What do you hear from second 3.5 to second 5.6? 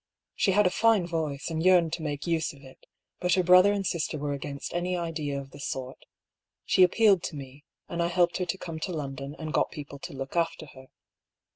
and sister were against any idea of the